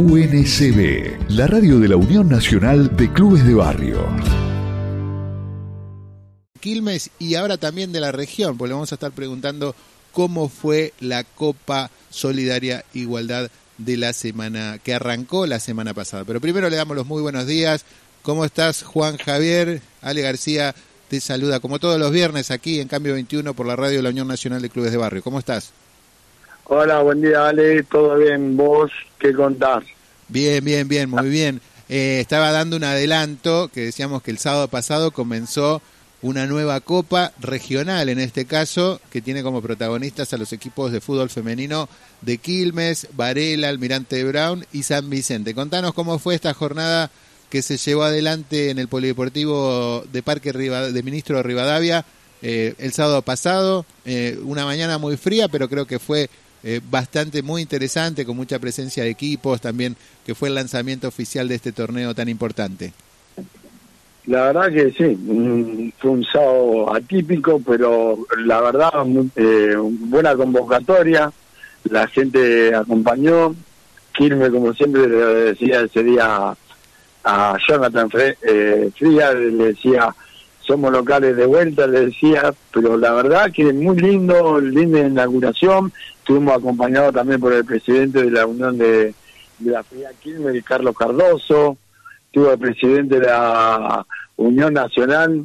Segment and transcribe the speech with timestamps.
[0.00, 3.98] UNCB, la radio de la Unión Nacional de Clubes de Barrio.
[6.58, 9.74] Quilmes y ahora también de la región, porque le vamos a estar preguntando
[10.12, 16.24] cómo fue la Copa Solidaria Igualdad de la semana que arrancó la semana pasada.
[16.24, 17.84] Pero primero le damos los muy buenos días.
[18.22, 19.82] ¿Cómo estás, Juan Javier?
[20.00, 20.74] Ale García
[21.08, 24.08] te saluda como todos los viernes aquí en Cambio 21 por la radio de la
[24.08, 25.22] Unión Nacional de Clubes de Barrio.
[25.22, 25.72] ¿Cómo estás?
[26.64, 27.82] Hola, buen día, Ale.
[27.84, 28.56] ¿Todo bien?
[28.56, 29.84] ¿Vos qué contás?
[30.28, 31.60] Bien, bien, bien, muy bien.
[31.88, 35.82] Eh, estaba dando un adelanto que decíamos que el sábado pasado comenzó
[36.22, 41.00] una nueva copa regional, en este caso, que tiene como protagonistas a los equipos de
[41.00, 41.88] fútbol femenino
[42.20, 45.54] de Quilmes, Varela, Almirante Brown y San Vicente.
[45.54, 47.10] Contanos cómo fue esta jornada
[47.48, 52.04] que se llevó adelante en el Polideportivo de Parque de Ministro de Rivadavia
[52.42, 53.84] eh, el sábado pasado.
[54.04, 56.30] Eh, una mañana muy fría, pero creo que fue
[56.62, 61.48] eh, bastante muy interesante, con mucha presencia de equipos, también que fue el lanzamiento oficial
[61.48, 62.92] de este torneo tan importante.
[64.26, 68.92] La verdad que sí, fue un sábado atípico, pero la verdad,
[69.36, 71.32] eh, buena convocatoria,
[71.84, 73.54] la gente acompañó,
[74.12, 76.54] Quilme, como siempre le decía ese día
[77.24, 78.08] a Jonathan
[78.42, 80.14] eh, Frías, le decía,
[80.70, 85.92] somos locales de vuelta, le decía, pero la verdad que muy lindo, linda inauguración,
[86.30, 89.12] Estuvimos acompañados también por el presidente de la Unión de,
[89.64, 91.76] la Fría Quilmes, Carlos Cardoso.
[92.26, 95.44] Estuvo el presidente de la Unión Nacional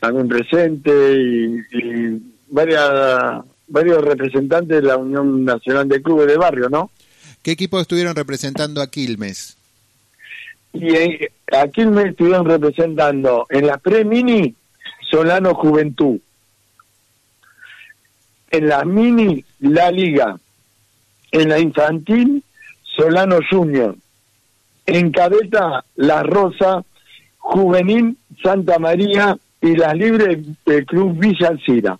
[0.00, 6.90] también presente y, varias, varios representantes de la Unión Nacional de Clubes de Barrio, ¿no?
[7.42, 9.56] ¿Qué equipos estuvieron representando a Quilmes?
[10.72, 10.96] Y
[11.52, 14.52] a Quilmes estuvieron representando en la pre-mini
[15.14, 16.18] Solano Juventud,
[18.50, 20.36] en la mini La Liga,
[21.30, 22.42] en la infantil
[22.82, 23.96] Solano Junior,
[24.86, 26.84] en cadeta La Rosa,
[27.38, 31.96] juvenil Santa María y las libres del Club Villa Alcira.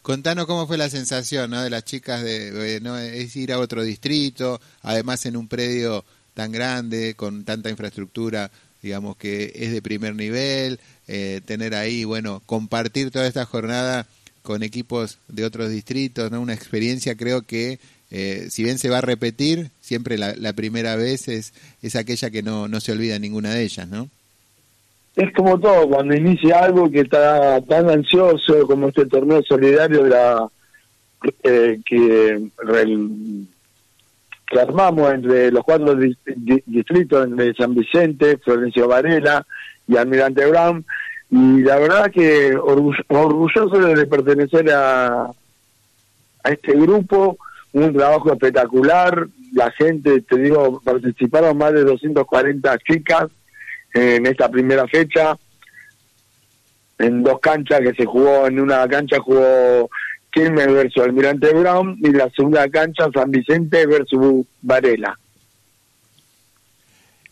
[0.00, 2.96] Contanos cómo fue la sensación de las chicas de, ¿no?
[2.96, 8.50] es ir a otro distrito, además en un predio tan grande, con tanta infraestructura,
[8.86, 14.06] digamos que es de primer nivel, eh, tener ahí, bueno, compartir toda esta jornada
[14.42, 16.40] con equipos de otros distritos, ¿no?
[16.40, 17.80] Una experiencia creo que,
[18.12, 21.52] eh, si bien se va a repetir, siempre la, primera vez es,
[21.82, 24.08] es aquella que no, no se olvida ninguna de ellas, ¿no?
[25.16, 30.10] Es como todo, cuando inicia algo que está tan ansioso como este torneo solidario de
[30.10, 30.48] la,
[31.42, 32.50] eh, que,
[34.46, 35.96] que armamos entre los cuatro
[36.66, 39.44] distritos, entre San Vicente, Florencio Varela
[39.88, 40.84] y Almirante Brown,
[41.30, 45.24] y la verdad que orgulloso de pertenecer a,
[46.44, 47.36] a este grupo,
[47.72, 53.26] un trabajo espectacular, la gente, te digo, participaron más de 240 chicas
[53.94, 55.36] en esta primera fecha,
[56.98, 59.90] en dos canchas que se jugó, en una cancha jugó
[60.36, 65.18] Quilmes versus Almirante Brown y la segunda cancha San Vicente versus Varela.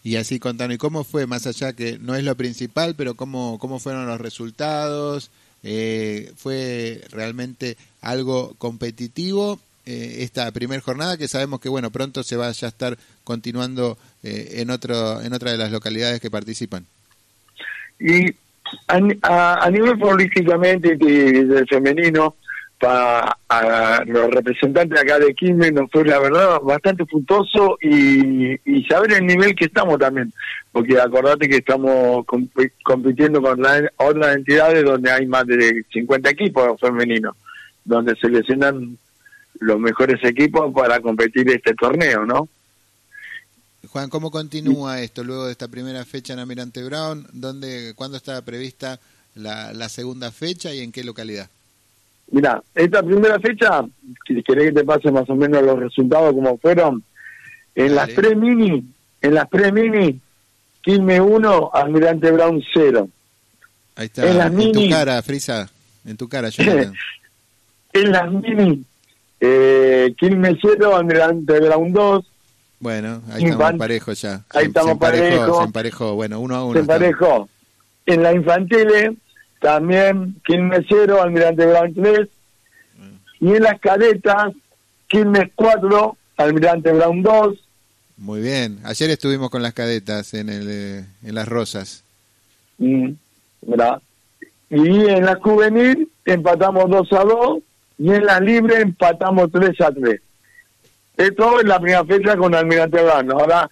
[0.03, 3.59] Y así contanos, ¿y cómo fue, más allá que no es lo principal, pero cómo,
[3.59, 5.31] cómo fueron los resultados?
[5.63, 12.37] Eh, ¿Fue realmente algo competitivo eh, esta primera jornada que sabemos que bueno pronto se
[12.37, 16.87] va a estar continuando eh, en otro en otra de las localidades que participan
[18.01, 18.35] y
[18.89, 22.35] a, a, nivel políticamente del femenino
[22.83, 28.59] a los representantes acá de Quilmes nos fue la verdad bastante fructuoso y,
[28.89, 30.33] saber el nivel que estamos también,
[30.73, 32.27] porque acordate que estamos
[32.83, 33.63] compitiendo con
[33.97, 37.37] otras entidades donde hay más de 50 equipos femeninos,
[37.85, 38.99] donde seleccionan
[39.61, 42.49] los mejores equipos para competir este torneo, ¿no?
[43.89, 47.27] Juan, ¿cómo continúa esto luego de esta primera fecha en Amirante Brown?
[47.33, 48.99] ¿Dónde, ¿Cuándo está prevista
[49.35, 51.49] la segunda fecha y en qué localidad?
[52.31, 53.85] Mira, esta primera fecha,
[54.27, 57.03] si querés que te pase más o menos los resultados como fueron,
[57.75, 58.85] en las pre-mini,
[59.21, 60.21] en las pre-mini,
[60.81, 63.09] Quilme 1, Almirante Brown 0.
[63.97, 65.71] Ahí está, en, las en tu cara, Frisa,
[66.05, 66.51] en tu cara,
[67.93, 68.85] en las mini,
[69.41, 72.27] eh, Quilme 0, Almirante Brown 2.
[72.81, 74.43] Bueno, ahí estamos parejos ya.
[74.51, 75.59] Ahí estamos parejos.
[75.59, 76.75] Se emparejó, bueno, uno a uno.
[76.75, 77.49] Se emparejó.
[78.07, 79.13] En la infantiles,
[79.61, 82.29] también Quilmes 0, Almirante Brown 3.
[83.41, 84.53] Y en las cadetas,
[85.09, 87.59] Quilmes 4, Almirante Brown 2.
[88.17, 88.79] Muy bien.
[88.85, 92.05] Ayer estuvimos con las cadetas en, el, eh, en las rosas.
[92.79, 93.11] Mm,
[94.71, 97.59] y en la juvenil empatamos 2 a 2
[97.99, 100.21] y en la libre empatamos 3 a 3.
[101.17, 103.31] Esto es la primera fecha con Almirante Brown.
[103.31, 103.71] Ahora,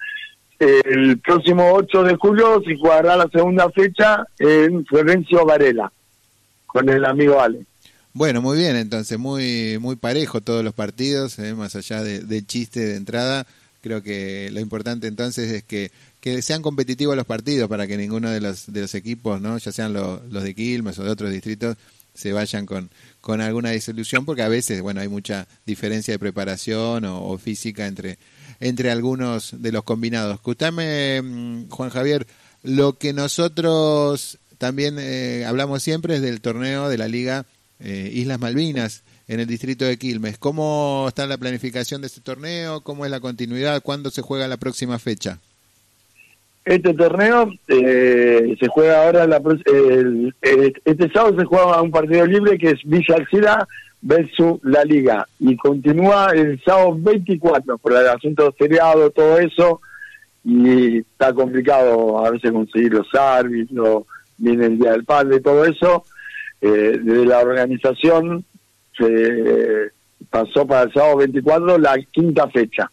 [0.84, 5.92] el próximo 8 de julio se jugará la segunda fecha en Florencio Varela,
[6.66, 7.66] con el amigo Ale.
[8.14, 12.80] Bueno, muy bien, entonces, muy muy parejo todos los partidos, eh, más allá del chiste
[12.80, 13.46] de entrada.
[13.80, 18.30] Creo que lo importante entonces es que, que sean competitivos los partidos para que ninguno
[18.30, 19.58] de los, de los equipos, ¿no?
[19.58, 21.76] ya sean los de Quilmes o de otros distritos,
[22.14, 27.04] se vayan con, con alguna disolución, porque a veces, bueno, hay mucha diferencia de preparación
[27.04, 28.18] o, física entre,
[28.60, 30.34] entre algunos de los combinados.
[30.34, 32.26] Escúchame, mm, Juan Javier,
[32.62, 37.44] lo que nosotros también eh, hablamos siempre es del torneo de la Liga
[37.81, 40.38] eh, Islas Malvinas en el distrito de Quilmes.
[40.38, 42.81] ¿Cómo está la planificación de este torneo?
[42.82, 43.82] ¿Cómo es la continuidad?
[43.82, 45.38] ¿Cuándo se juega la próxima fecha?
[46.64, 49.43] Este torneo eh, se juega ahora, la,
[50.84, 53.66] este sábado se juega un partido libre que es Villa Alcida
[54.02, 59.81] versus La Liga y continúa el sábado 24 por el asunto feriado, todo eso
[60.44, 64.04] y está complicado a veces conseguir los árbitros,
[64.37, 66.04] viene el Día del Padre, todo eso.
[66.60, 68.44] Eh, desde la organización
[68.96, 69.93] se
[70.31, 72.90] pasó para el sábado 24 la quinta fecha.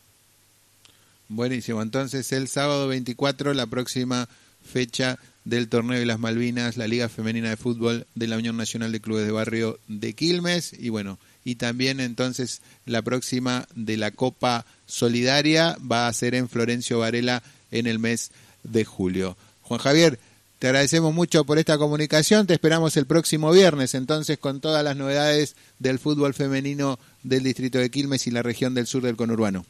[1.28, 1.82] Buenísimo.
[1.82, 4.28] Entonces, el sábado 24, la próxima
[4.64, 8.92] fecha del torneo de las Malvinas, la Liga Femenina de Fútbol de la Unión Nacional
[8.92, 10.74] de Clubes de Barrio de Quilmes.
[10.78, 16.50] Y bueno, y también entonces la próxima de la Copa Solidaria va a ser en
[16.50, 17.42] Florencio Varela
[17.72, 18.32] en el mes
[18.64, 19.38] de julio.
[19.62, 20.20] Juan Javier,
[20.60, 22.46] te agradecemos mucho por esta comunicación.
[22.46, 27.78] Te esperamos el próximo viernes, entonces, con todas las novedades del fútbol femenino del distrito
[27.78, 29.66] de Quilmes y la región del sur del conurbano.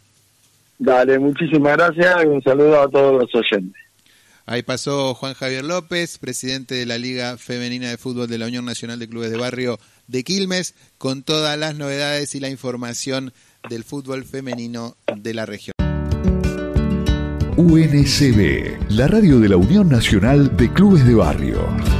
[0.80, 3.89] Dale, muchísimas gracias y un saludo a todos los oyentes.
[4.52, 8.66] Ahí pasó Juan Javier López, presidente de la Liga Femenina de Fútbol de la Unión
[8.66, 13.32] Nacional de Clubes de Barrio de Quilmes, con todas las novedades y la información
[13.70, 15.76] del fútbol femenino de la región.
[17.58, 21.99] UNCB, la radio de la Unión Nacional de Clubes de Barrio.